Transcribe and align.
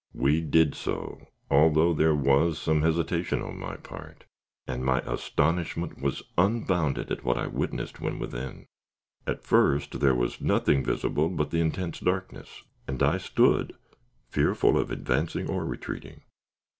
We 0.15 0.41
did 0.41 0.73
so, 0.73 1.27
although 1.51 1.93
there 1.93 2.15
was 2.15 2.57
some 2.57 2.81
hesitation 2.81 3.39
upon 3.41 3.59
my 3.59 3.75
part, 3.75 4.23
and 4.65 4.83
my 4.83 5.01
astonishment 5.01 6.01
was 6.01 6.23
unbounded 6.39 7.11
at 7.11 7.23
what 7.23 7.37
I 7.37 7.45
witnessed 7.45 7.99
when 8.01 8.17
within. 8.17 8.65
At 9.27 9.43
first 9.43 9.99
there 9.99 10.15
was 10.15 10.41
nothing 10.41 10.83
visible 10.83 11.29
but 11.29 11.51
the 11.51 11.61
intense 11.61 11.99
darkness, 11.99 12.63
and 12.87 13.03
I 13.03 13.19
stood, 13.19 13.75
fearful 14.27 14.75
of 14.79 14.89
advancing 14.89 15.47
or 15.47 15.65
retreating. 15.65 16.21